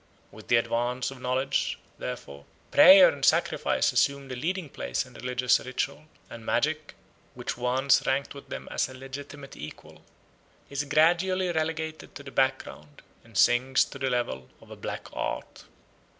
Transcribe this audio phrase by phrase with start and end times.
[0.31, 5.59] With the advance of knowledge, therefore, prayer and sacrifice assume the leading place in religious
[5.59, 6.95] ritual; and magic,
[7.35, 10.01] which once ranked with them as a legitimate equal,
[10.71, 15.65] is gradually relegated to the background and sinks to the level of a black art.